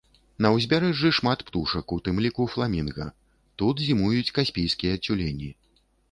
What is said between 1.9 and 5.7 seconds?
у тым ліку фламінга, тут зімуюць каспійскія цюлені.